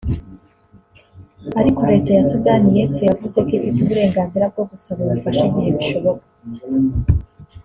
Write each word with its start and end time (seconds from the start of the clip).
Ariko 1.59 1.81
leta 1.91 2.09
ya 2.17 2.27
Sudan 2.31 2.61
y’epfo 2.75 3.01
yavuze 3.09 3.37
ko 3.47 3.51
ifite 3.55 3.81
uburenganzira 3.83 4.45
bwo 4.51 4.63
gusaba 4.71 4.99
ubufasha 5.03 5.43
igihe 5.49 5.69
bishoboka 5.77 6.25